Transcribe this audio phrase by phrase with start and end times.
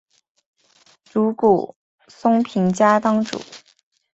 [1.05, 1.75] 竹谷
[2.07, 3.39] 松平家当主。